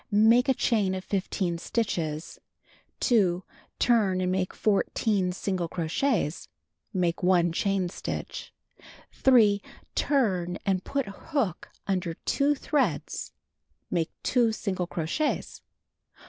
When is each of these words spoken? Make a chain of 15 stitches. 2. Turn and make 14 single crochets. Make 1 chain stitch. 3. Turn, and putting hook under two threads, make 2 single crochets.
Make 0.09 0.49
a 0.49 0.55
chain 0.55 0.95
of 0.95 1.03
15 1.03 1.59
stitches. 1.59 2.39
2. 3.01 3.43
Turn 3.77 4.19
and 4.19 4.31
make 4.31 4.51
14 4.51 5.31
single 5.31 5.67
crochets. 5.67 6.47
Make 6.91 7.21
1 7.21 7.51
chain 7.51 7.87
stitch. 7.87 8.51
3. 9.13 9.61
Turn, 9.93 10.57
and 10.65 10.83
putting 10.83 11.13
hook 11.13 11.69
under 11.85 12.15
two 12.15 12.55
threads, 12.55 13.33
make 13.91 14.09
2 14.23 14.51
single 14.51 14.87
crochets. 14.87 15.61